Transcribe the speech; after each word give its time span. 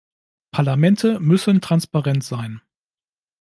Parlamente 0.49 1.19
müssen 1.19 1.61
transparent 1.61 2.23
sein. 2.23 2.59